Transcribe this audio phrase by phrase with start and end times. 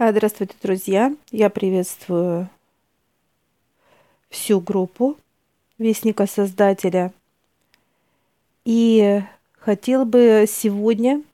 [0.00, 1.12] А, Здравствуйте, друзья!
[1.32, 2.48] Я приветствую
[4.30, 5.18] всю группу
[5.76, 7.12] Вестника Создателя.
[8.64, 9.20] И
[9.58, 11.24] хотел бы сегодня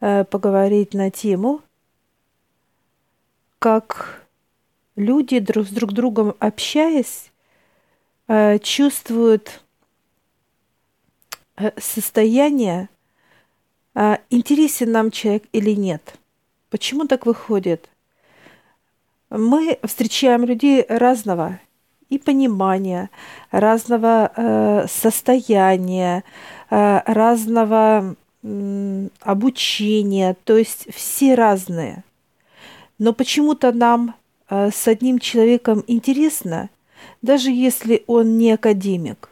[0.00, 1.62] э, поговорить на тему,
[3.60, 4.26] как
[4.96, 7.30] люди друг с друг другом общаясь,
[8.26, 9.62] э, чувствуют
[11.54, 12.88] э, состояние,
[14.28, 16.18] интересен нам человек или нет–
[16.74, 17.88] Почему так выходит?
[19.30, 21.60] Мы встречаем людей разного
[22.08, 23.10] и понимания,
[23.52, 26.24] разного э, состояния,
[26.70, 32.02] э, разного э, обучения, то есть все разные.
[32.98, 34.16] Но почему-то нам
[34.50, 36.70] э, с одним человеком интересно,
[37.22, 39.28] даже если он не академик,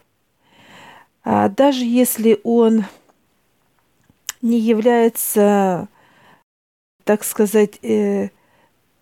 [1.25, 2.85] а даже если он
[4.41, 5.89] не является
[7.03, 8.29] так сказать, э,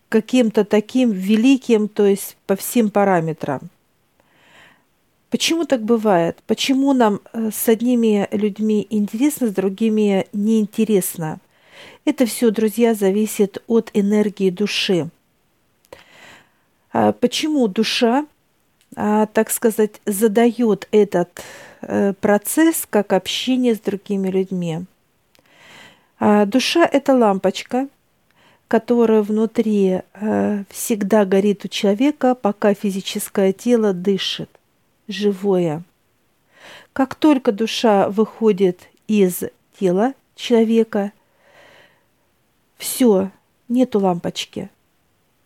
[0.10, 3.62] каким-то таким великим, то есть по всем параметрам.
[5.30, 6.38] Почему так бывает?
[6.46, 11.40] Почему нам э, с одними людьми интересно, с другими неинтересно?
[12.04, 15.10] Это все, друзья, зависит от энергии души.
[16.92, 18.26] А почему душа,
[18.98, 21.42] а, так сказать, задает этот
[21.82, 24.86] э, процесс как общение с другими людьми?
[26.24, 27.88] А душа– это лампочка,
[28.68, 34.48] которая внутри э, всегда горит у человека, пока физическое тело дышит,
[35.08, 35.82] живое.
[36.94, 39.46] Как только душа выходит из
[39.80, 41.12] тела человека,
[42.78, 43.32] все,
[43.68, 44.70] нету лампочки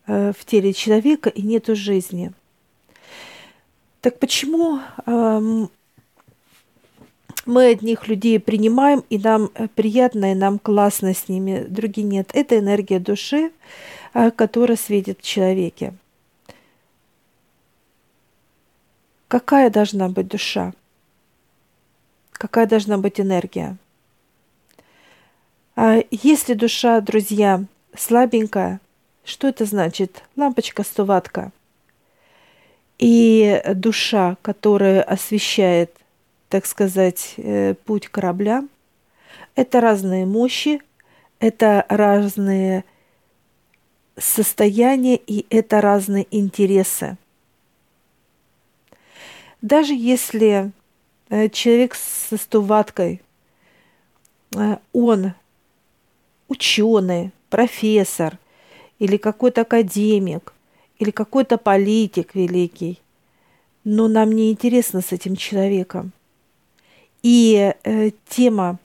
[0.06, 2.32] э, в теле человека и нету жизни.
[4.02, 4.80] Так почему
[7.46, 12.30] мы одних людей принимаем, и нам э, приятно, и нам классно с ними, другие нет.
[12.34, 13.52] Это энергия души,
[14.14, 15.94] э, которая светит в человеке.
[19.28, 20.72] Какая должна быть душа?
[22.32, 23.76] Какая должна быть энергия?
[25.74, 27.64] А если душа, друзья,
[27.96, 28.80] слабенькая,
[29.24, 30.22] что это значит?
[30.36, 31.52] Лампочка 100 ватка.
[32.98, 35.92] И душа, которая освещает–
[36.48, 38.64] так сказать, э, путь корабля.
[39.54, 40.80] Это разные мощи,
[41.40, 42.84] это разные
[44.18, 47.16] состояния и это разные интересы.
[49.60, 50.72] Даже если
[51.28, 53.20] э, человек со стуваткой,
[54.54, 55.32] э, он
[56.48, 58.38] ученый, профессор
[58.98, 60.52] или какой-то академик,
[60.98, 63.00] или какой-то политик великий,
[63.84, 66.12] но нам не интересно с этим человеком.
[67.28, 68.78] И э, тема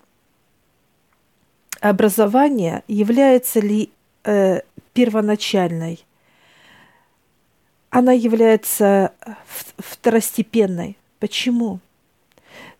[1.79, 3.91] образования является ли
[4.23, 4.61] э,
[4.93, 6.03] первоначальной?
[7.91, 9.13] Она является
[9.77, 10.97] второстепенной.
[11.19, 11.81] Почему?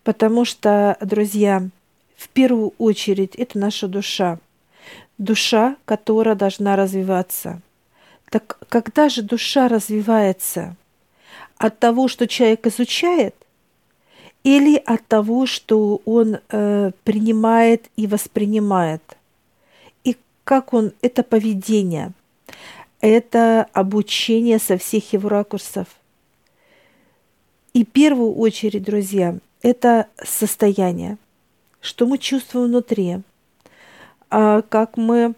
[0.03, 1.69] Потому что, друзья,
[2.17, 4.39] в первую очередь это наша душа.
[5.19, 7.61] Душа, которая должна развиваться.
[8.31, 10.75] Так когда же душа развивается?
[11.57, 13.35] От того, что человек изучает–
[14.43, 19.01] или от того, что он э, принимает и воспринимает.
[20.03, 22.11] И как он, это поведение,
[23.01, 25.87] это обучение со всех его ракурсов.
[27.73, 31.17] И в первую очередь, друзья, это состояние,
[31.79, 33.19] что мы чувствуем внутри,
[34.29, 35.35] а как мы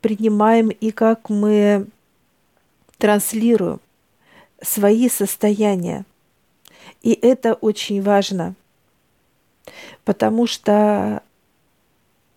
[0.00, 1.86] принимаем и как мы
[2.98, 3.80] транслируем
[4.62, 6.04] свои состояния–
[7.04, 8.54] и это очень важно,
[10.06, 11.22] потому что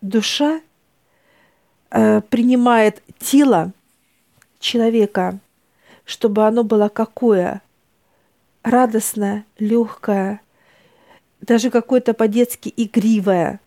[0.02, 0.60] душа
[1.90, 3.72] э, принимает тело
[4.60, 5.40] человека,
[6.04, 7.62] чтобы оно было какое?
[8.62, 10.42] Радостное, легкое,
[11.40, 13.62] даже какое-то по-детски игривое.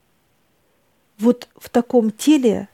[1.18, 2.68] Вот в таком теле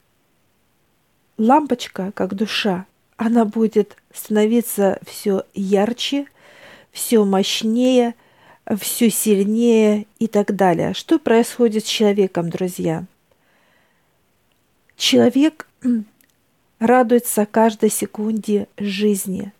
[1.37, 6.27] лампочка, как душа, она будет становиться все ярче,
[6.97, 8.15] все мощнее,
[8.75, 10.95] все сильнее и так далее.
[10.95, 13.05] Что происходит с человеком, друзья?
[14.95, 15.67] Человек
[16.79, 19.53] радуется каждой секунде жизни.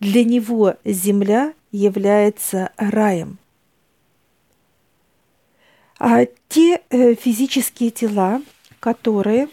[0.00, 3.36] Для него земля является раем.
[5.98, 8.40] А те э, физические тела,
[8.80, 9.50] которые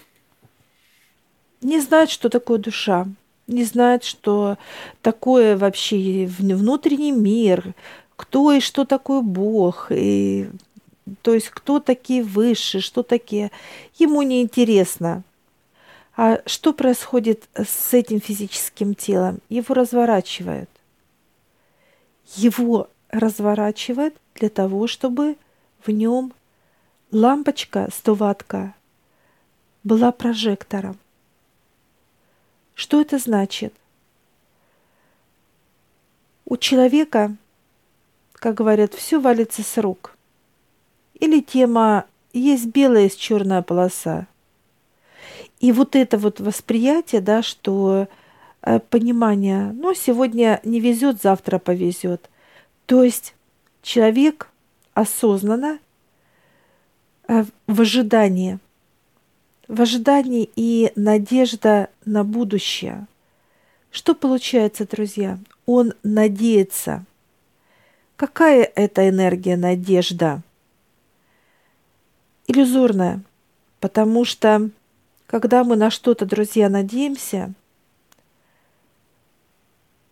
[1.59, 3.05] не знают, что такое душа,
[3.47, 4.57] не знает, что
[5.01, 7.73] такое вообще внутренний мир,
[8.15, 10.49] кто и что такое Бог, и,
[11.21, 13.51] то есть кто такие высшие, что такие.
[13.97, 15.23] Ему не интересно.
[16.17, 19.39] А что происходит с этим физическим телом?
[19.49, 20.69] Его разворачивают.
[22.35, 25.35] Его разворачивают для того, чтобы
[25.85, 26.33] в нем
[27.11, 28.73] лампочка 100 ваттка
[29.83, 30.97] была прожектором.
[32.75, 33.73] Что это значит?
[36.45, 37.35] У человека,
[38.33, 40.15] как говорят, все валится с рук.
[41.15, 44.27] Или тема «есть белая, есть черная полоса».
[45.59, 48.07] И вот это вот восприятие, да, что
[48.61, 52.29] э, понимание, ну, сегодня не везет, завтра повезет.
[52.85, 53.33] То есть
[53.81, 54.49] человек
[54.93, 55.79] осознанно
[57.27, 58.59] э, в ожидании,
[59.67, 63.07] в ожидании и надежда на будущее.
[63.91, 65.39] Что получается, друзья?
[65.65, 67.05] Он надеется.
[68.15, 70.41] Какая это энергия надежда?
[72.47, 73.21] Иллюзорная,
[73.79, 74.69] потому что
[75.27, 77.53] когда мы на что-то, друзья, надеемся,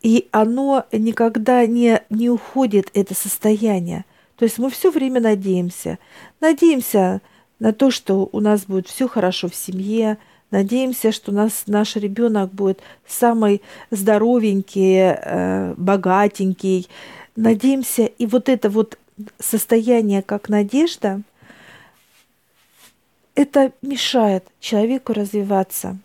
[0.02, 4.04] и оно никогда не, не уходит, это состояние.
[4.36, 5.98] То есть мы все время надеемся.
[6.40, 7.22] Надеемся
[7.64, 10.18] на то, что у нас будет все хорошо в семье,
[10.50, 16.90] надеемся, что у нас наш ребенок будет самый здоровенький, э, богатенький.
[17.36, 18.98] Надеемся, и вот это вот
[19.38, 21.22] состояние как надежда–
[23.34, 25.96] это мешает человеку развиваться.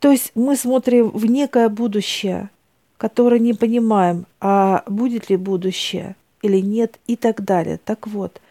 [0.00, 2.50] То есть мы смотрим в некое будущее,
[2.98, 7.80] которое не понимаем, а будет ли будущее или нет и так далее.
[7.82, 8.42] Так вот,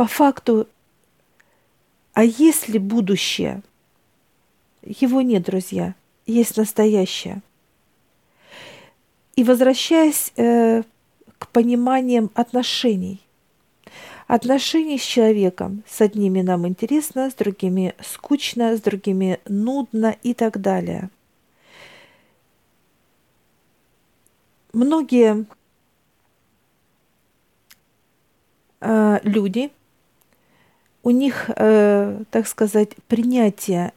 [0.00, 0.66] по факту,
[2.14, 3.60] а есть ли будущее?
[4.80, 5.94] Его нет, друзья,
[6.24, 7.42] есть настоящее.
[9.36, 10.84] И возвращаясь э,
[11.38, 13.20] к пониманиям отношений–
[14.26, 15.82] Отношения с человеком.
[15.86, 21.10] С одними нам интересно, с другими скучно, с другими нудно и так далее.
[24.72, 25.46] Многие
[28.80, 29.72] э, люди,
[31.02, 33.92] у них, э, так сказать, принятие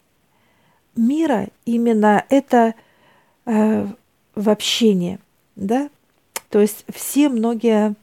[0.96, 2.76] мира именно это
[3.46, 3.88] э,
[4.36, 5.20] в общении,
[5.56, 5.90] да,
[6.50, 7.96] то есть все многие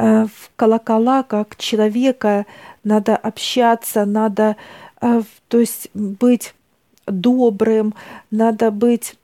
[0.00, 2.46] Э, в колокола как человека,
[2.84, 4.56] надо общаться, надо,
[5.02, 6.54] э, то есть быть
[7.06, 7.94] добрым,
[8.30, 9.16] надо быть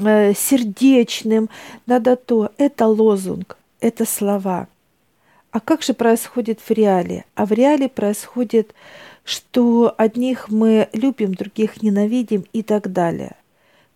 [0.00, 1.50] э, сердечным,
[1.84, 2.50] надо то.
[2.56, 4.68] Это лозунг, это слова.
[5.52, 7.26] А как же происходит в реале?
[7.34, 8.74] А в реале происходит,
[9.22, 13.36] что одних мы любим, других ненавидим и так далее.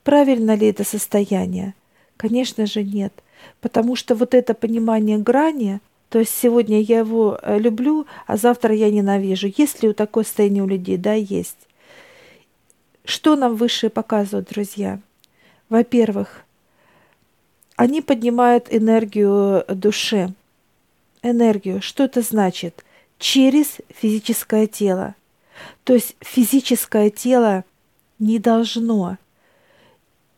[0.05, 1.75] Правильно ли это состояние?
[2.19, 3.13] Конечно же нет.
[3.61, 5.81] Потому что вот это понимание грани,
[6.11, 9.51] то есть сегодня я его э, люблю, а завтра я ненавижу.
[9.57, 10.99] Есть ли у такое состояние у людей?
[10.99, 11.59] Да, есть.
[13.05, 15.01] Что нам высшие показывают, друзья?
[15.71, 16.45] Во-первых,
[17.77, 20.35] они поднимают энергию души.
[21.23, 21.83] Энергию.
[21.83, 22.85] Что это значит?
[23.19, 25.15] Через физическое тело.
[25.85, 27.65] То есть физическое тело
[28.19, 29.19] не должно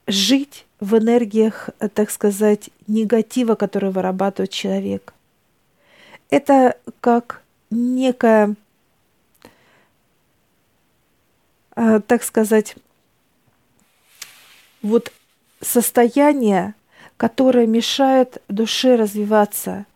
[0.06, 5.12] жить в энергиях, так сказать, негатива, который вырабатывает человек.
[6.30, 8.54] Это как некое,
[11.74, 12.76] а, так сказать,
[14.82, 15.12] вот
[15.60, 16.74] состояние,
[17.16, 19.86] которое мешает душе развиваться.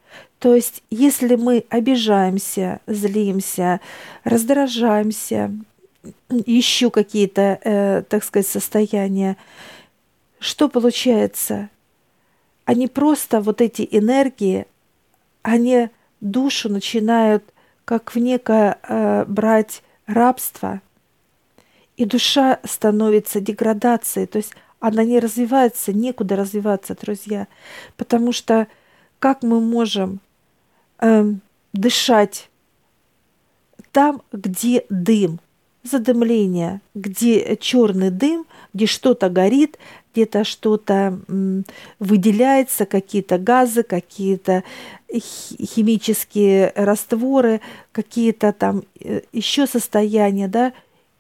[0.43, 3.81] То есть, если мы обижаемся, злимся,
[4.25, 5.53] раздражаемся,
[6.47, 9.37] еще какие-то, э, так сказать, состояния,
[10.41, 11.69] что получается?
[12.65, 14.67] Они просто вот эти энергии,
[15.43, 17.45] они душу начинают
[17.85, 20.81] как в некое э, брать рабство,
[21.97, 27.47] и душа становится деградацией, то есть она не развивается, некуда развиваться, друзья,
[27.97, 28.67] потому что
[29.21, 30.19] как мы можем
[31.03, 31.25] э,
[31.75, 32.49] дышать
[33.91, 35.41] там, где дым,
[35.83, 39.79] задымление, где черный дым, где что-то горит,
[40.15, 41.19] где-то что-то
[41.99, 44.65] выделяется, какие-то газы, какие-то
[45.11, 47.61] химические растворы,
[47.93, 50.73] какие-то там э, еще состояния, да,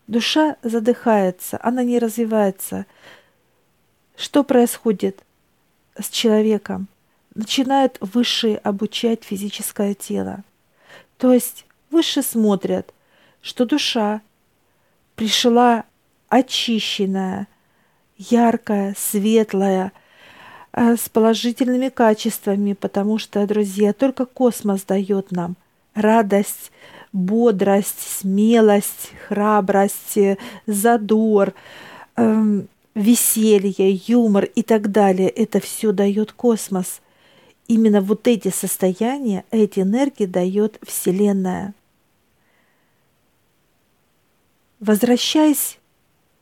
[0.06, 2.86] душа задыхается, она не развивается.
[4.16, 5.24] Что происходит
[5.98, 6.88] с человеком?
[7.34, 10.44] Начинают высшие обучать физическое тело.
[11.18, 12.92] То есть выше смотрят,
[13.40, 14.20] что душа
[15.14, 15.84] пришла
[16.28, 17.46] очищенная,
[18.16, 19.92] яркая, светлая,
[20.72, 25.56] э, с положительными качествами, потому что, друзья, только космос дает нам
[25.94, 26.72] радость,
[27.12, 30.18] бодрость, смелость, храбрость,
[30.66, 31.52] задор,
[32.16, 35.28] эм, веселье, юмор и так далее.
[35.28, 37.01] Это все дает космос.
[37.72, 41.72] Именно вот эти состояния, эти энергии дает Вселенная.
[44.78, 45.78] Возвращаясь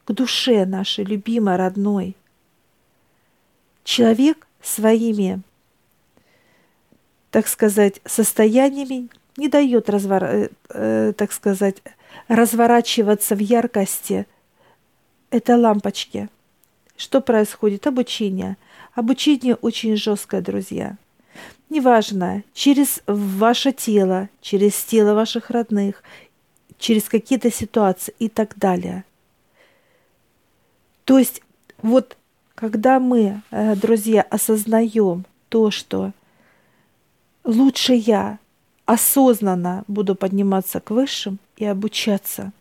[0.04, 2.16] к душе нашей любимой, родной,
[3.84, 5.40] человек своими,
[7.30, 10.24] так сказать, состояниями не дает, развор...
[10.24, 11.76] э, э, так сказать,
[12.26, 14.26] разворачиваться в яркости
[15.30, 16.28] это лампочки.
[16.96, 17.86] Что происходит?
[17.86, 18.56] Обучение.
[18.96, 20.96] Обучение очень жесткое, друзья.
[21.70, 26.02] Неважно, через ваше тело, через тело ваших родных,
[26.78, 29.04] через какие-то ситуации и так далее.
[31.04, 31.42] То есть
[31.80, 32.16] вот
[32.56, 36.12] когда мы, э, друзья, осознаем то, что
[37.44, 38.38] лучше я
[38.84, 42.52] осознанно буду подниматься к высшим и обучаться.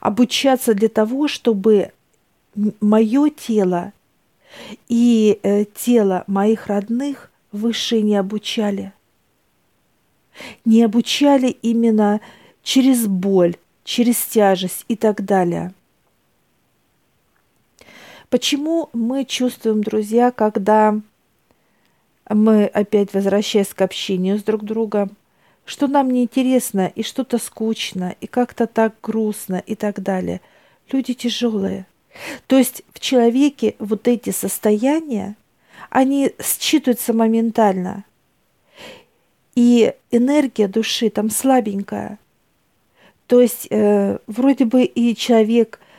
[0.00, 1.92] Обучаться для того, чтобы
[2.80, 3.92] мое тело
[4.88, 8.92] и э, тело моих родных выше не обучали.
[10.64, 12.20] Не обучали именно
[12.62, 15.74] через боль, через тяжесть и так далее–
[18.30, 21.00] Почему мы чувствуем, друзья, когда
[22.28, 25.16] мы опять возвращаясь к общению с друг другом,
[25.64, 30.40] что нам неинтересно и что-то скучно, и как-то так грустно и так далее.
[30.92, 31.86] Люди тяжелые.
[32.46, 35.34] То есть в человеке вот эти состояния,
[35.88, 38.04] они считываются моментально.
[39.54, 42.18] И энергия души там слабенькая.
[43.26, 45.80] То есть э, вроде бы и человек–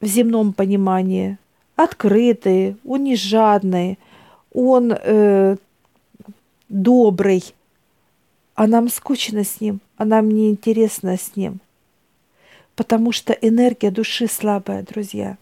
[0.00, 1.38] в земном понимании.
[1.76, 3.98] Открытый, он не жадный,
[4.52, 5.56] он э,
[6.68, 7.54] добрый,
[8.54, 11.60] а нам скучно с ним, а нам неинтересно с ним.
[12.74, 15.36] Потому что энергия души слабая, друзья.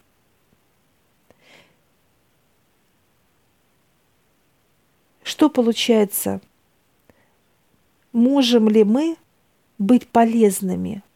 [5.26, 6.40] Что получается?
[8.12, 9.16] Можем ли мы
[9.78, 11.02] быть полезными–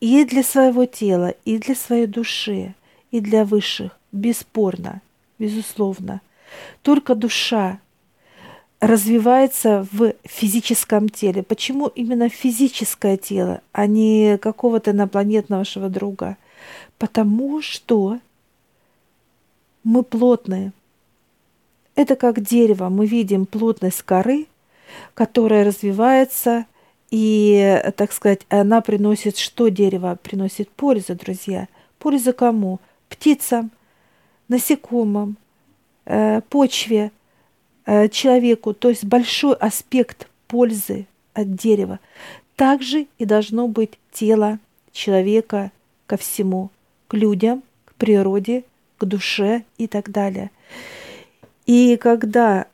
[0.00, 2.74] и для своего тела, и для своей души,
[3.10, 5.00] и для высших, бесспорно,
[5.38, 6.20] безусловно.
[6.82, 7.80] Только душа
[8.80, 11.42] развивается в физическом теле.
[11.42, 16.36] Почему именно физическое тело, а не какого-то инопланетного вашего друга?
[16.98, 18.20] Потому что
[19.82, 20.72] мы плотные.
[21.96, 22.88] Это как дерево.
[22.90, 24.46] Мы видим плотность коры,
[25.14, 26.66] которая развивается
[27.10, 30.18] и, так сказать, она приносит что дерево?
[30.22, 31.68] Приносит пользу, друзья.
[31.98, 32.80] Пользу кому?
[33.08, 33.70] Птицам,
[34.48, 35.36] насекомым,
[36.04, 37.12] э, почве,
[37.86, 38.74] э, человеку.
[38.74, 41.98] То есть большой аспект пользы от дерева.
[42.56, 44.58] Также и должно быть тело
[44.92, 45.70] человека
[46.06, 46.70] ко всему,
[47.08, 48.64] к людям, к природе,
[48.98, 50.50] к душе и так далее.
[51.66, 52.68] И когда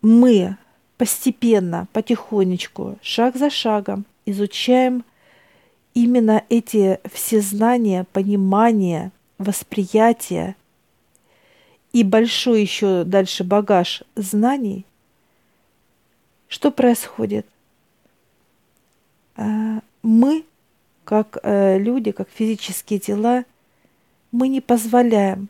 [0.00, 0.56] мы
[0.96, 5.04] постепенно, потихонечку, шаг за шагом изучаем
[5.92, 10.56] именно эти все знания, понимания, восприятия
[11.92, 14.86] и большой еще дальше багаж знаний,
[16.48, 17.46] что происходит?
[19.36, 20.44] А, мы,
[21.04, 23.44] как э, люди, как физические тела,
[24.30, 25.48] мы не позволяем,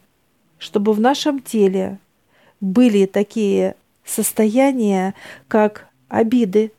[0.59, 1.99] чтобы в нашем теле
[2.61, 5.15] были такие состояния,
[5.49, 6.73] как обиды,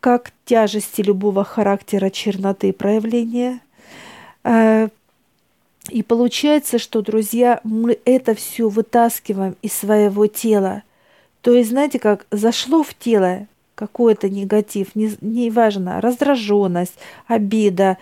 [0.00, 3.60] как тяжести любого характера, черноты проявления.
[4.44, 4.88] А,
[5.88, 10.82] и получается, что, друзья, мы это все вытаскиваем из своего тела.
[11.40, 16.94] То есть, знаете, как зашло в тело какой-то негатив, не, не важно, раздраженность,
[17.26, 17.96] обида,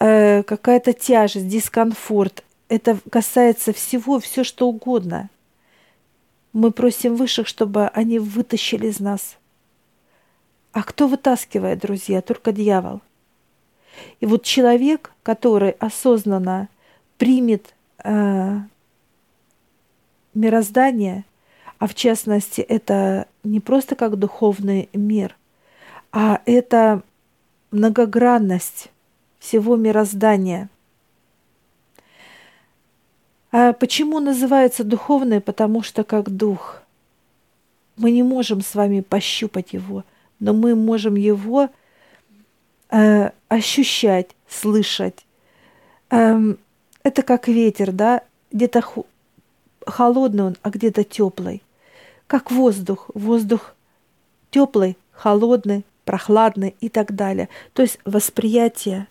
[0.00, 2.42] э, какая-то тяжесть, дискомфорт.
[2.68, 5.30] Это касается всего, все что угодно–
[6.52, 9.36] мы просим высших, чтобы они вытащили из нас.
[10.72, 12.22] А кто вытаскивает, друзья?
[12.22, 13.00] Только дьявол.
[14.20, 16.68] И вот человек, который осознанно
[17.18, 18.58] примет э,
[20.34, 21.24] мироздание,
[21.78, 25.36] а в частности это не просто как духовный мир,
[26.12, 27.02] а это
[27.70, 28.90] многогранность
[29.38, 30.68] всего мироздания–
[33.52, 35.40] а почему называется духовное?
[35.40, 36.82] Потому что как дух.
[37.96, 40.04] Мы не можем с вами пощупать его,
[40.38, 41.68] но мы можем его
[42.90, 45.26] э, ощущать, слышать.
[46.10, 46.58] Эм,
[47.02, 48.22] это как ветер, да?
[48.52, 49.06] Где-то ху-
[49.86, 51.62] холодный он, а где-то теплый.
[52.26, 53.10] Как воздух.
[53.14, 53.74] Воздух
[54.50, 57.48] теплый, холодный, прохладный и так далее.
[57.72, 59.08] То есть восприятие.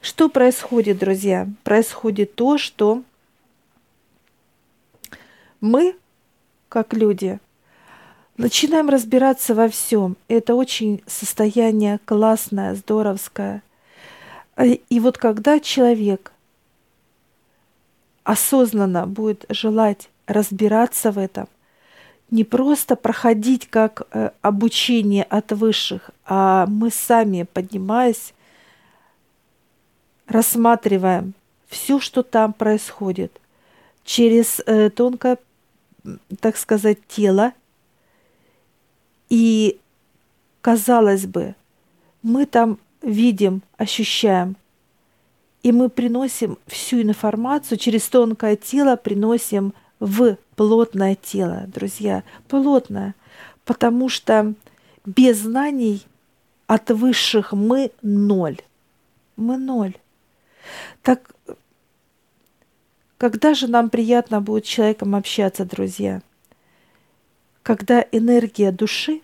[0.00, 1.48] Что происходит, друзья?
[1.62, 3.02] Происходит то, что
[5.60, 5.96] мы,
[6.68, 7.38] как люди,
[8.36, 10.16] начинаем разбираться во всем.
[10.28, 13.62] Это очень состояние классное, здоровское.
[14.58, 16.32] И вот когда человек
[18.24, 21.48] осознанно будет желать разбираться в этом,
[22.30, 28.34] не просто проходить как э, обучение от высших, а мы сами, поднимаясь,
[30.28, 31.34] рассматриваем
[31.66, 33.40] все, что там происходит,
[34.04, 35.38] через э, тонкое,
[36.40, 37.52] так сказать, тело.
[39.28, 39.78] И,
[40.60, 41.54] казалось бы,
[42.22, 44.56] мы там видим, ощущаем,
[45.62, 53.14] и мы приносим всю информацию через тонкое тело, приносим в плотное тело, друзья, плотное,
[53.64, 54.54] потому что
[55.04, 56.06] без знаний
[56.66, 58.58] от высших мы ноль.
[59.36, 59.94] Мы ноль.
[61.02, 61.34] Так
[63.20, 66.22] когда же нам приятно будет с человеком общаться, друзья?
[67.62, 69.20] Когда энергия души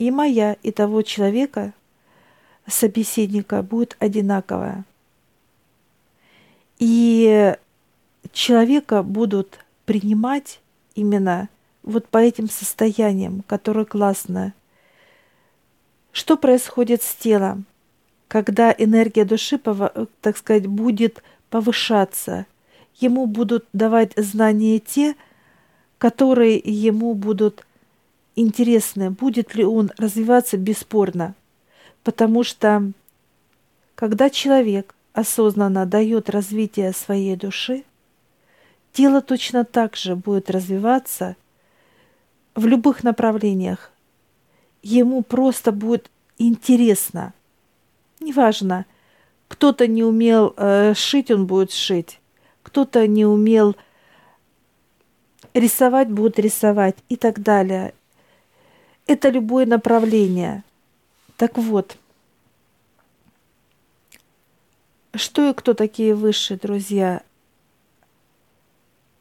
[0.00, 1.74] и моя, и того человека,
[2.66, 4.84] собеседника, будет одинаковая.
[6.80, 7.54] И
[8.32, 10.60] человека будут принимать
[10.96, 11.48] именно
[11.84, 14.54] вот по этим состояниям, которые классные.
[16.10, 17.64] Что происходит с телом,
[18.26, 19.56] когда энергия души,
[20.20, 22.46] так сказать, будет повышаться?
[22.98, 25.16] Ему будут давать знания те,
[25.98, 27.66] которые ему будут
[28.36, 29.10] интересны.
[29.10, 31.34] Будет ли он развиваться бесспорно?
[32.02, 32.92] Потому что
[33.94, 37.84] когда человек осознанно дает развитие своей души,
[38.92, 41.36] тело точно так же будет развиваться
[42.54, 43.90] в любых направлениях.
[44.82, 47.32] Ему просто будет интересно.
[48.20, 48.86] Неважно,
[49.48, 52.20] кто-то не умел э, шить, он будет шить.
[52.64, 53.76] Кто-то не умел
[55.52, 57.94] рисовать, будет рисовать и так далее.
[59.06, 60.64] Это любое направление.
[61.36, 61.96] Так вот,
[65.14, 67.22] что и кто такие высшие друзья?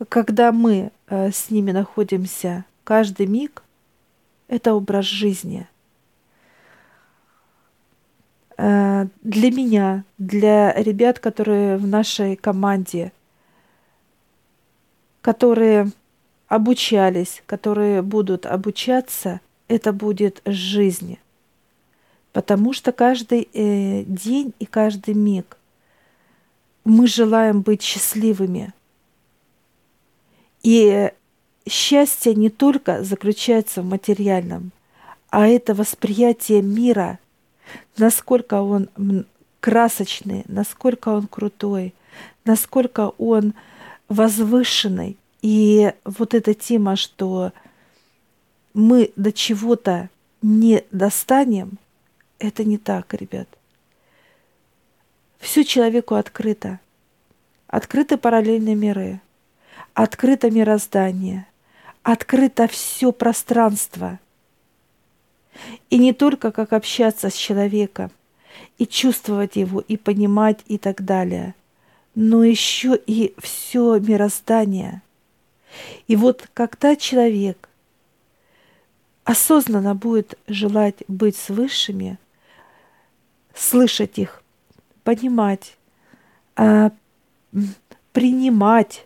[0.10, 3.63] Когда мы э, с ними находимся каждый миг,
[4.47, 5.67] это образ жизни.
[8.58, 13.12] Э, для меня, для ребят, которые в нашей команде,
[15.23, 15.89] которые
[16.47, 21.17] обучались, которые будут обучаться, это будет жизнь.
[22.33, 25.57] Потому что каждый э, день и каждый миг
[26.83, 28.73] мы желаем быть счастливыми.
[30.62, 31.12] И
[31.67, 34.71] счастье не только заключается в материальном,
[35.29, 37.17] а это восприятие мира,
[37.97, 38.89] насколько он
[39.62, 41.93] красочный, насколько он крутой,
[42.43, 43.53] насколько он
[44.10, 45.18] возвышенный.
[45.42, 47.52] И вот эта тема, что
[48.74, 50.10] мы до чего-то
[50.42, 51.78] не достанем,
[52.39, 53.48] это не так, ребят.
[55.39, 56.80] Все человеку открыто.
[57.68, 59.20] Открыты параллельные миры,
[59.94, 61.48] открыто мироздание,
[62.04, 64.20] открыто все пространство.
[65.89, 68.12] И не только как общаться с человеком,
[68.78, 71.56] и чувствовать его, и понимать, и так далее,
[72.15, 75.02] но еще и все мироздание.
[76.08, 77.69] И вот когда человек
[79.23, 82.17] осознанно будет желать быть с высшими,
[83.56, 84.43] слышать их,
[85.04, 85.78] понимать,
[86.58, 86.89] э,
[88.12, 89.06] принимать.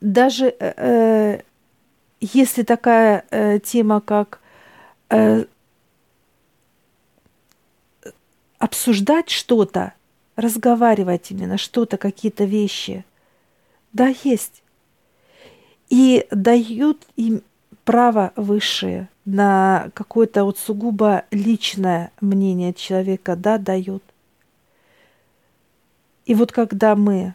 [0.00, 1.42] Даже э, э,
[2.20, 4.40] если такая э, тема, как
[8.58, 9.92] обсуждать что-то,
[10.36, 13.04] разговаривать именно что-то, какие-то вещи,
[13.92, 14.62] да, есть.
[15.88, 17.42] И дают им
[17.84, 24.02] право высшее на какое-то вот сугубо личное мнение человека, да, дают.
[26.26, 27.34] И вот когда мы,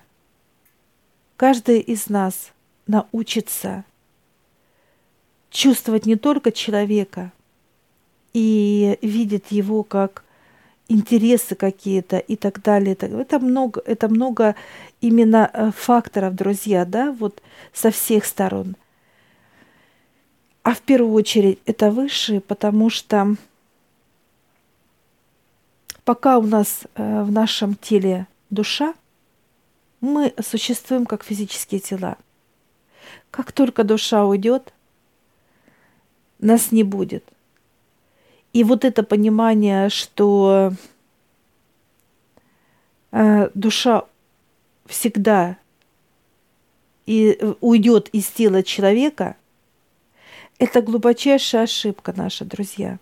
[1.37, 2.51] каждый из нас
[2.87, 3.85] научится
[5.49, 7.31] чувствовать не только человека
[8.33, 10.23] и видит его как
[10.89, 12.93] интересы какие-то и так далее.
[12.99, 14.55] Это много, это много
[14.99, 17.41] именно э, факторов, друзья, да, вот
[17.73, 18.75] со всех сторон–
[20.69, 23.35] а в первую очередь это высшие, потому что
[26.03, 28.93] пока у нас э, в нашем теле душа,
[29.99, 32.17] мы существуем как физические тела.
[33.31, 34.73] Как только душа уйдет,
[36.39, 37.23] нас не будет.
[38.53, 40.73] И вот это понимание, что
[43.11, 44.05] э, душа
[44.85, 45.57] всегда
[47.05, 49.35] и э, уйдет из тела человека,
[50.57, 52.97] это глубочайшая ошибка наша, друзья.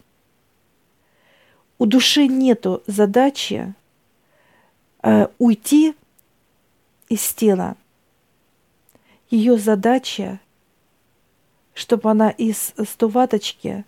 [1.79, 3.73] У души нету задачи
[5.01, 5.95] э, уйти
[7.07, 7.77] из тела.
[9.29, 10.39] Ее задача,
[11.73, 13.85] чтобы она из стуваточки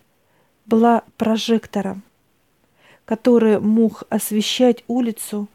[0.69, 2.03] была прожектором,
[3.05, 5.47] который мог освещать улицу,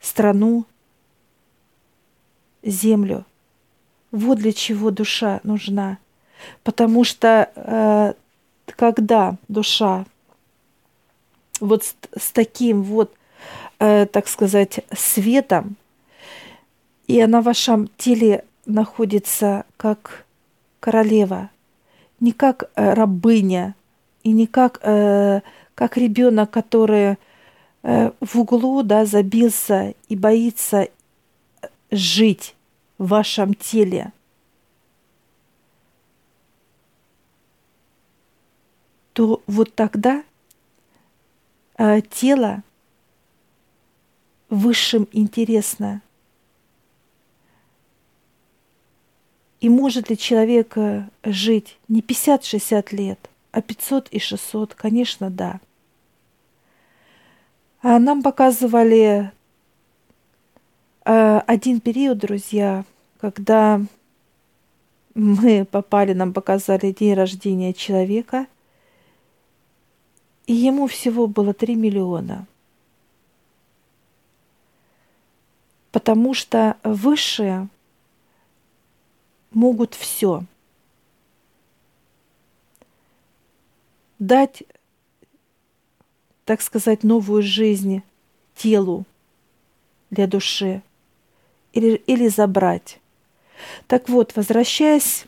[0.00, 0.66] страну,
[2.62, 3.24] землю.
[4.10, 5.98] Вот для чего душа нужна.
[6.64, 8.14] Потому что э,
[8.76, 10.04] когда душа
[11.60, 13.14] вот с, с таким вот,
[13.78, 15.76] э, так сказать, светом,
[17.06, 20.26] и она в вашем теле находится как
[20.80, 21.50] королева,
[22.20, 23.74] не как э, рабыня,
[24.22, 25.40] и не как, э,
[25.74, 27.16] как ребенок, который
[27.82, 30.88] э, в углу да, забился и боится
[31.90, 32.54] жить
[32.98, 34.12] в вашем теле.
[39.16, 40.22] то вот тогда
[41.78, 42.62] э, тело
[44.50, 46.02] высшим интересно.
[49.66, 53.18] И может ли человек э, жить не 50-60 лет,
[53.50, 54.76] а 500 и 600?
[54.76, 55.58] Конечно, да.
[57.82, 59.32] А нам показывали
[61.04, 62.84] э, один период, друзья,
[63.18, 63.80] когда
[65.14, 68.46] мы попали, нам показали день рождения человека,
[70.46, 72.46] и ему всего было 3 миллиона.
[75.90, 77.68] Потому что высшие
[79.56, 80.44] могут все.
[84.18, 84.62] Дать,
[86.44, 88.02] так сказать, новую жизнь
[88.54, 89.04] телу
[90.10, 90.82] для души
[91.72, 93.00] или, или забрать.
[93.88, 95.26] Так вот, возвращаясь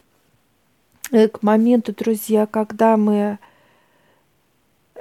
[1.10, 3.38] э, к моменту, друзья, когда мы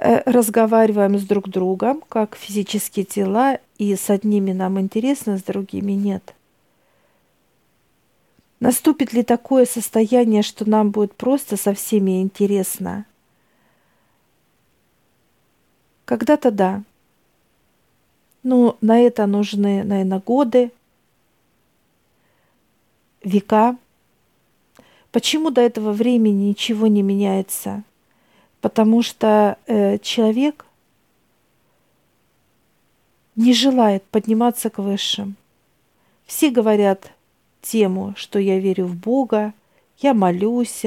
[0.00, 5.92] Э, разговариваем с друг другом, как физические тела, и с одними нам интересно, с другими
[5.92, 6.34] нет.
[8.60, 13.06] Наступит ли такое состояние, что нам будет просто со всеми интересно?
[16.04, 16.82] Когда-то да.
[18.42, 20.72] Но на это нужны, наверное, годы,
[23.22, 23.76] века.
[25.12, 27.84] Почему до этого времени ничего не меняется?
[28.60, 30.66] потому что э, человек
[33.36, 35.36] не желает подниматься к высшим.
[36.26, 37.12] Все говорят
[37.62, 39.52] тему, что я верю в Бога,
[39.98, 40.84] я молюсь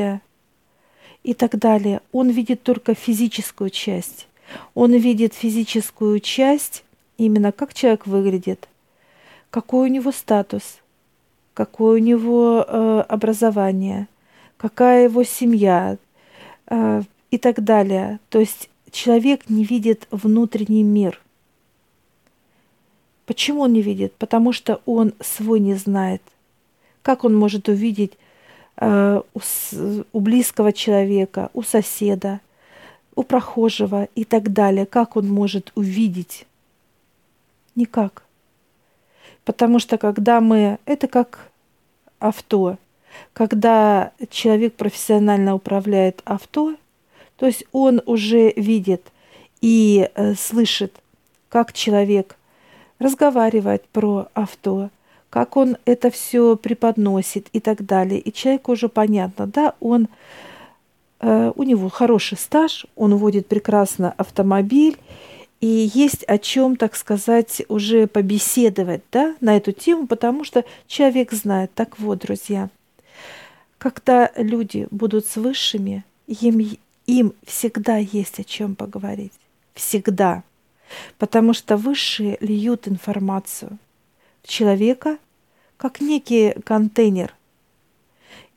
[1.24, 2.02] и так далее.
[2.12, 4.28] Он видит только физическую часть.
[4.74, 6.84] Он видит физическую часть
[7.18, 8.68] именно как человек выглядит,
[9.50, 10.80] какой у него статус,
[11.54, 14.08] какое у него э, образование,
[14.58, 15.98] какая его семья,
[16.68, 18.20] э, и так далее.
[18.30, 21.20] То есть человек не видит внутренний мир.
[23.26, 24.14] Почему он не видит?
[24.16, 26.22] Потому что он свой не знает.
[27.02, 28.14] Как он может увидеть
[28.78, 29.40] э, у,
[30.14, 32.42] у близкого человека, у соседа,
[33.16, 34.86] у прохожего и так далее?
[34.86, 36.46] Как он может увидеть?
[37.76, 38.24] Никак.
[39.46, 40.78] Потому что когда мы...
[40.86, 41.50] Это как
[42.20, 42.78] авто.
[43.34, 46.76] Когда человек профессионально управляет авто,
[47.38, 49.12] то есть он уже видит
[49.62, 50.94] и э, слышит,
[51.50, 52.38] как человек
[53.00, 54.90] разговаривает про авто,
[55.32, 58.20] как он это все преподносит и так далее.
[58.20, 60.10] И человеку уже понятно, да, он,
[61.22, 64.98] э, у него хороший стаж, он водит прекрасно автомобиль,
[65.62, 71.32] и есть о чем, так сказать, уже побеседовать да, на эту тему, потому что человек
[71.32, 71.72] знает.
[71.74, 72.70] Так вот, друзья,
[73.78, 79.34] когда люди будут с высшими, им им всегда есть о чем поговорить.
[79.74, 80.44] Всегда.
[81.18, 83.78] Потому что высшие льют информацию
[84.44, 85.18] человека
[85.78, 87.34] как некий контейнер.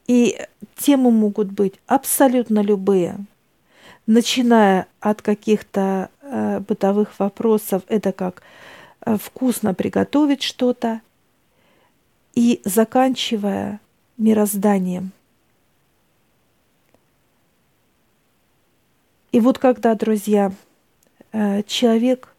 [0.06, 0.38] И
[0.76, 3.16] темы могут быть абсолютно любые.
[4.06, 8.42] Начиная от каких-то э, бытовых вопросов, это как
[9.06, 11.00] э, вкусно приготовить что-то,
[12.34, 13.80] и заканчивая
[14.18, 15.12] мирозданием–
[19.34, 20.52] И вот когда, друзья,
[21.32, 22.36] э, человек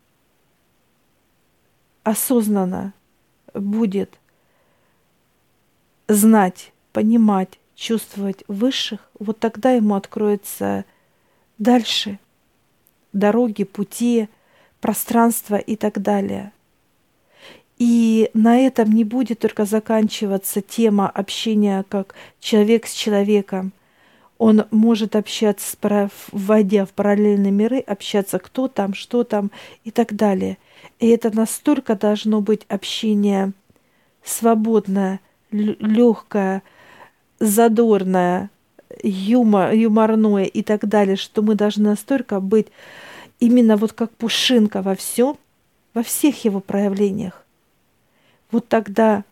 [2.04, 2.94] осознанно
[3.56, 4.20] будет
[6.08, 10.86] знать, понимать, чувствовать высших, вот тогда ему откроется
[11.58, 12.20] дальше
[13.14, 14.28] дороги, пути,
[14.82, 16.52] пространство и так далее.
[17.78, 23.74] И на этом не будет только заканчиваться тема общения как человек с человеком.
[24.38, 25.78] Он может общаться,
[26.32, 29.52] вводя в параллельные миры, общаться кто там, что там
[29.84, 30.58] и так далее.
[31.00, 33.54] И это настолько должно быть общение
[34.24, 35.20] свободное,
[35.52, 36.64] легкое,
[37.40, 38.50] задорное,
[39.02, 42.68] юмор, юморное и так далее, что мы должны настолько быть
[43.40, 45.38] именно вот как пушинка во всем,
[45.94, 47.46] во всех его проявлениях
[48.56, 49.26] вот тогда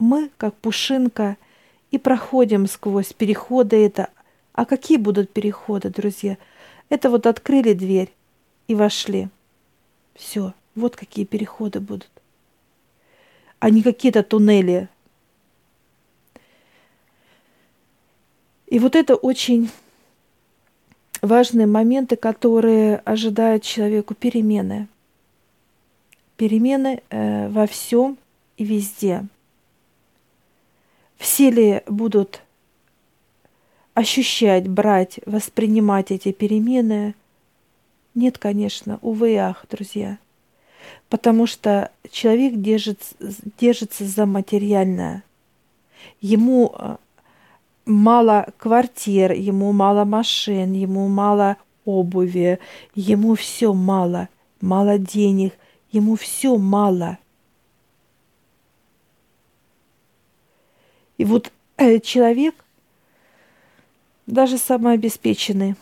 [0.00, 1.36] мы, как пушинка,
[1.92, 4.08] и проходим сквозь переходы это.
[4.52, 6.36] А какие будут переходы, друзья?
[6.88, 8.12] Это вот открыли дверь
[8.68, 9.28] и вошли.
[10.14, 12.10] Все, вот какие переходы будут.
[13.58, 14.88] А не какие-то туннели.
[18.66, 19.70] И вот это очень
[21.22, 24.88] важные моменты, которые ожидают человеку перемены.
[26.36, 28.16] Перемены э, во всем–
[28.60, 29.24] и везде.
[31.16, 32.42] Все ли будут
[33.94, 37.14] ощущать, брать, воспринимать эти перемены?
[38.14, 40.18] Нет, конечно, увы и ах, друзья.
[41.08, 43.14] Потому что человек держится,
[43.58, 45.22] держится за материальное.
[46.20, 46.96] Ему э,
[47.84, 52.58] мало квартир, ему мало машин, ему мало обуви,
[52.94, 54.28] ему все мало,
[54.60, 55.54] мало денег,
[55.90, 57.18] ему все мало–
[61.20, 62.54] И вот э, человек,
[64.30, 65.76] даже самый обеспеченный,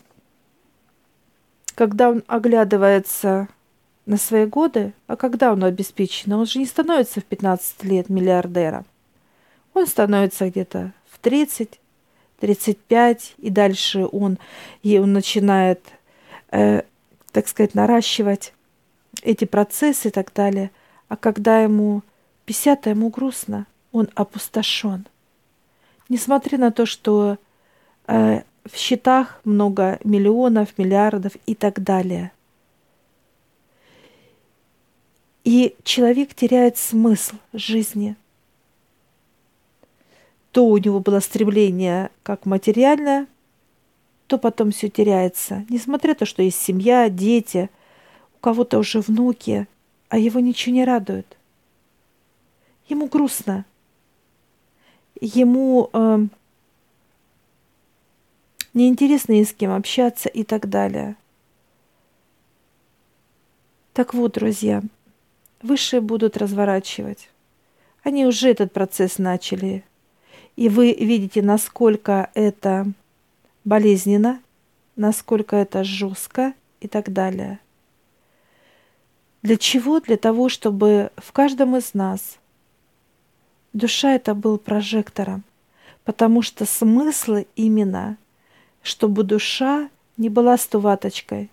[1.74, 3.48] когда он оглядывается
[4.06, 8.84] на свои годы, а когда он обеспечен, он же не становится в 15 лет миллиардером.
[9.74, 11.78] Он становится где-то в 30,
[12.40, 14.38] 35, и дальше он,
[14.82, 15.82] и он начинает,
[16.50, 16.82] э,
[17.32, 18.54] так сказать, наращивать
[19.22, 20.70] эти процессы и так далее.
[21.08, 22.02] А когда ему
[22.46, 25.06] 50, ему грустно, он опустошен–
[26.08, 27.38] несмотря на то, что
[28.08, 32.32] в счетах много миллионов, миллиардов и так далее.
[35.44, 38.16] И человек теряет смысл жизни.
[40.50, 43.26] То у него было стремление как материальное,
[44.26, 45.64] то потом все теряется.
[45.68, 47.70] Несмотря на то, что есть семья, дети,
[48.36, 49.66] у кого-то уже внуки,
[50.08, 51.36] а его ничего не радует.
[52.88, 53.64] Ему грустно–
[55.20, 56.26] ему э,
[58.74, 61.16] неинтересно ни с кем общаться и так далее.
[63.92, 64.82] Так вот, друзья,
[65.62, 67.30] высшие будут разворачивать.
[68.02, 69.84] Они уже этот процесс начали.
[70.56, 72.86] И вы видите, насколько это
[73.64, 74.40] болезненно,
[74.96, 77.58] насколько это жестко и так далее.
[79.42, 80.00] Для чего?
[80.00, 82.38] Для того, чтобы в каждом из нас
[83.72, 85.44] Душа это был прожектором,
[86.04, 88.16] потому что смысл именно,
[88.88, 91.50] чтобы душа не была стуваточкой,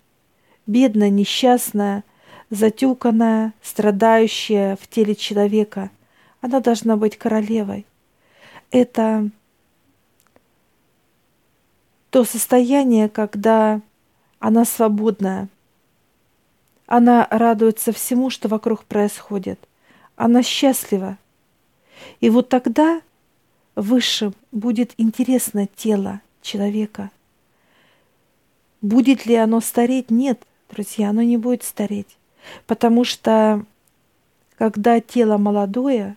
[0.68, 2.06] бедная, несчастная,
[2.50, 5.92] затюканная, страдающая в теле человека.
[6.40, 7.86] Она должна быть королевой.
[8.72, 9.30] Это
[12.10, 13.82] то состояние, когда
[14.40, 15.50] она свободная.
[16.88, 19.60] Она радуется всему, что вокруг происходит.
[20.16, 21.18] Она счастлива.
[22.22, 23.02] И вот тогда
[23.76, 27.12] высшим будет интересно тело человека.
[28.86, 30.12] Будет ли оно стареть?
[30.12, 32.18] Нет, друзья, оно не будет стареть.
[32.68, 33.66] Потому что
[34.58, 36.16] когда тело молодое,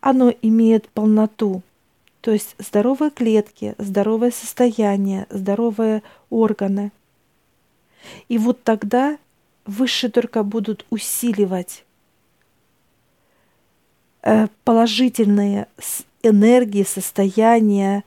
[0.00, 1.62] оно имеет полноту,
[2.20, 6.92] то есть здоровые клетки, здоровое состояние, здоровые органы.
[8.28, 9.18] И вот тогда
[9.64, 11.84] высшие только будут усиливать
[14.22, 15.66] Э, положительные
[16.22, 18.04] энергии, состояния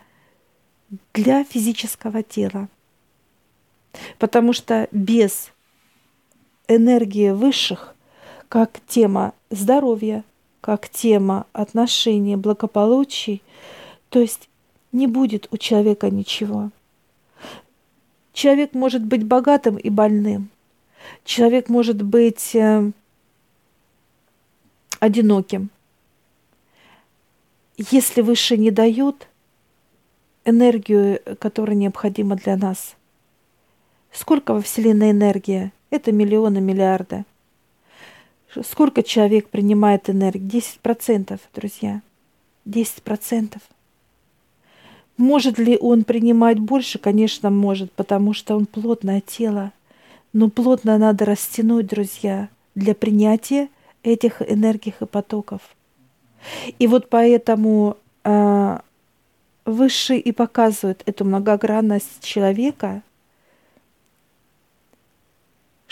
[1.14, 2.68] для физического тела.
[4.20, 5.52] Потому что без
[6.68, 7.96] энергии высших,
[8.50, 10.24] как тема здоровья,
[10.62, 13.42] как тема отношений, благополучий,
[14.10, 14.50] то есть
[14.92, 16.70] не будет у человека ничего.
[18.34, 20.50] Человек может быть богатым и больным.
[21.24, 22.92] Человек может быть э,
[25.00, 25.70] одиноким
[27.78, 29.28] если выше не дают
[30.46, 32.96] энергию, которая необходима для нас.
[34.14, 35.72] Сколько во Вселенной энергии?
[35.90, 37.26] Это миллионы, миллиарды.
[38.64, 40.64] Сколько человек принимает энергию?
[40.84, 42.02] 10%, друзья.
[42.66, 43.58] 10%.
[45.18, 47.00] Может ли он принимать больше?
[47.00, 49.72] Конечно, может, потому что он плотное тело.
[50.32, 53.70] Но плотно надо растянуть, друзья, для принятия
[54.04, 55.62] этих энергий и потоков.
[56.78, 58.80] И вот поэтому э,
[59.66, 63.02] Высший и показывает эту многогранность человека,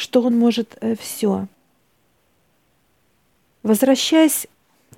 [0.01, 1.45] что он может э, все.
[3.61, 4.47] Возвращаясь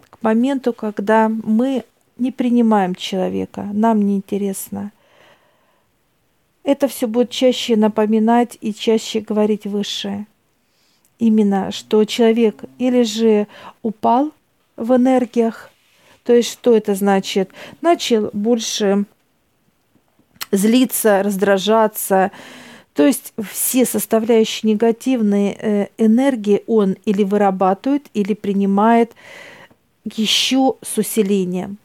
[0.09, 1.83] к моменту, когда мы
[2.17, 4.93] не принимаем человека, нам неинтересно.
[6.63, 10.25] Это все будет чаще напоминать и чаще говорить выше.
[11.19, 13.47] Именно, что человек или же
[13.81, 14.31] упал
[14.77, 15.69] в энергиях,
[16.23, 17.49] то есть что это значит?
[17.81, 19.03] Начал больше
[20.51, 22.31] злиться, раздражаться.
[22.93, 29.13] То есть все составляющие негативные э, энергии он или вырабатывает, или принимает
[30.03, 31.77] еще с усилением.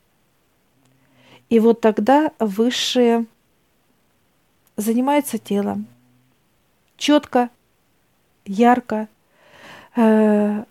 [1.49, 3.25] И вот тогда высшее
[4.77, 5.87] занимается телом.
[6.99, 7.49] Четко,
[8.45, 9.09] ярко.
[9.97, 10.65] Э,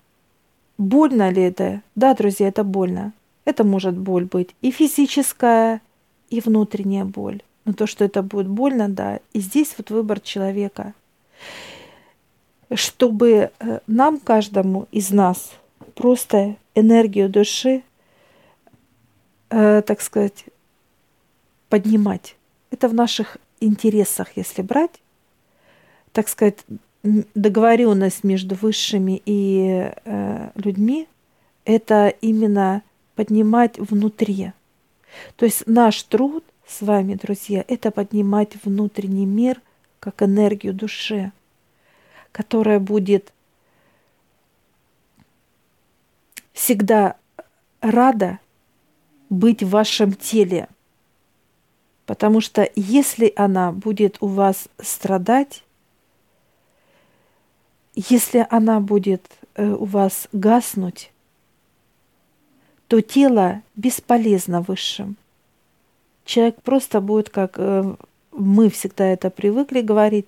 [0.77, 1.81] больно ли это?
[1.95, 3.13] Да, друзья, это больно.
[3.45, 5.81] Это может боль быть и физическая,
[6.29, 7.41] и внутренняя боль.
[7.67, 9.19] Но то, что это будет больно, да.
[9.33, 10.93] И здесь вот выбор человека.
[12.73, 15.51] Чтобы э, нам, каждому из нас,
[15.93, 17.83] просто энергию души,
[19.49, 20.45] э, так сказать,
[21.67, 22.37] поднимать.
[22.71, 25.01] Это в наших интересах, если брать,
[26.13, 26.59] так сказать,
[27.03, 31.09] договоренность между высшими и э, людьми,
[31.65, 32.81] это именно
[33.15, 34.53] поднимать внутри.
[35.35, 39.61] То есть наш труд с вами, друзья, это поднимать внутренний мир
[39.99, 41.31] как энергию души,
[42.31, 43.33] которая будет
[46.51, 47.15] всегда
[47.81, 48.39] рада
[49.29, 50.67] быть в вашем теле.
[52.05, 55.63] Потому что если она будет у вас страдать,
[57.95, 59.25] если она будет
[59.55, 61.11] э, у вас гаснуть,
[62.87, 65.17] то тело бесполезно высшим.
[66.27, 67.95] Человек просто будет, как э,
[68.33, 70.25] мы всегда это привыкли говорить,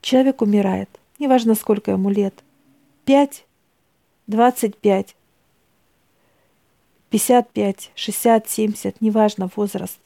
[0.00, 0.88] человек умирает.
[1.18, 2.32] Неважно, сколько ему лет.
[3.04, 3.44] 5,
[4.28, 5.14] 25,
[7.10, 10.00] 55, 60, 70, неважно возраст.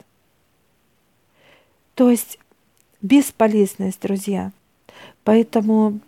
[1.95, 2.37] То есть
[3.01, 4.51] бесполезность, друзья.
[5.23, 6.01] Поэтому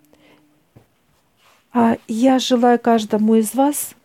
[1.72, 3.96] а я желаю каждому из вас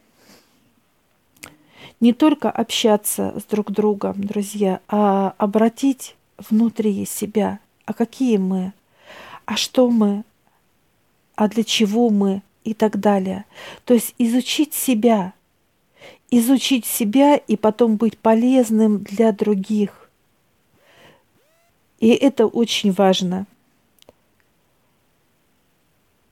[2.00, 8.72] не только общаться с друг другом, друзья, а обратить внутри себя, а какие мы,
[9.44, 10.24] а что мы,
[11.36, 13.44] а для чего мы и так далее.
[13.84, 15.32] То есть изучить себя,
[16.30, 20.10] изучить себя и потом быть полезным для других.
[22.00, 23.46] И это очень важно.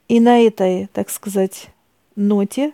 [0.08, 1.70] И на этой, так сказать,
[2.16, 2.72] ноте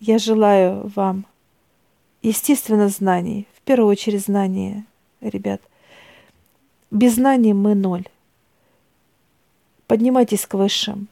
[0.00, 1.24] я желаю вам,
[2.22, 4.84] естественно, знаний, в первую очередь знания,
[5.20, 5.60] ребят.
[6.90, 8.06] Без знаний мы ноль.
[9.86, 11.08] Поднимайтесь к высшим.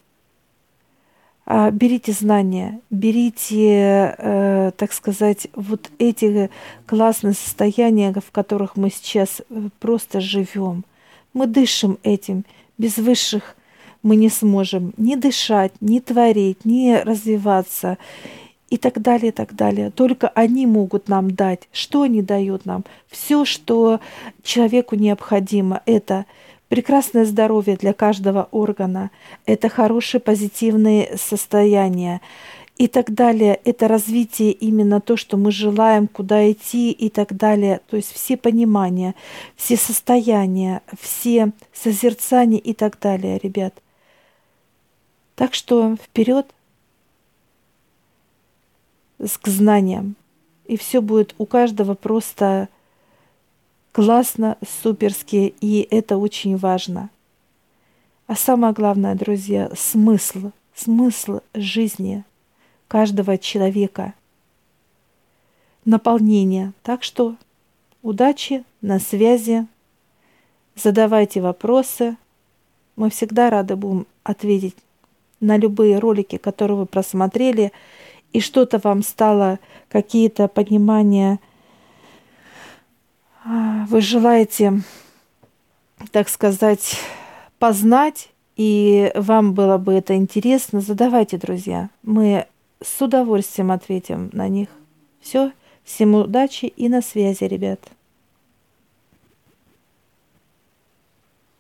[1.49, 6.51] А, берите знания, берите, э, так сказать, вот эти
[6.87, 10.85] классные состояния, в которых мы сейчас э, просто живем.
[11.35, 12.45] Мы дышим этим.
[12.79, 13.57] Без высших
[14.03, 17.97] мы не сможем ни дышать, ни творить, ни развиваться
[18.69, 19.91] и так далее, и так далее.
[19.91, 21.69] Только они могут нам дать.
[21.73, 22.85] Что они дают нам?
[23.09, 24.01] Все, что
[24.43, 26.27] человеку необходимо, это
[26.69, 29.11] прекрасное здоровье для каждого органа,
[29.45, 32.21] это хорошие позитивные состояния
[32.77, 33.61] и так далее.
[33.65, 37.81] Это развитие именно то, что мы желаем, куда идти и так далее.
[37.89, 39.15] То есть все понимания,
[39.55, 43.75] все состояния, все созерцания и так далее, ребят.
[45.37, 46.47] Так что вперед
[49.19, 50.17] к знаниям.
[50.67, 52.69] И все будет у каждого просто
[53.93, 57.09] классно, суперски, и это очень важно.
[58.27, 62.25] А самое главное, друзья, смысл, смысл жизни
[62.89, 64.15] каждого человека,
[65.85, 66.73] наполнение.
[66.83, 67.37] Так что
[68.03, 69.67] удачи, на связи,
[70.75, 72.17] задавайте вопросы.
[72.97, 74.77] Мы всегда рады будем ответить
[75.41, 77.73] на любые ролики, которые вы просмотрели
[78.37, 79.59] и что-то вам стало,
[79.89, 81.41] какие-то понимания,
[83.43, 84.83] а, вы желаете,
[86.13, 87.01] так сказать,
[87.59, 91.89] познать, и вам было бы это интересно, задавайте, друзья.
[92.03, 92.47] Мы
[92.85, 94.69] с удовольствием ответим на них.
[95.23, 97.81] Все, всем удачи и на связи, ребят.